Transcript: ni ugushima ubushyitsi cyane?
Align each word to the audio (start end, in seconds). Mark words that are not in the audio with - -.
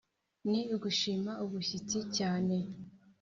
ni 0.49 0.61
ugushima 0.75 1.31
ubushyitsi 1.45 1.99
cyane? 2.17 2.55